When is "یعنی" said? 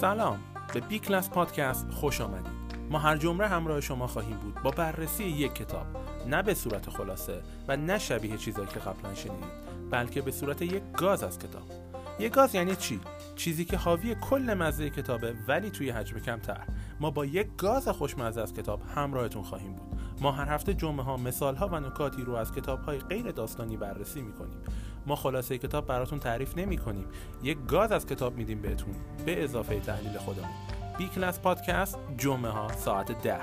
12.54-12.76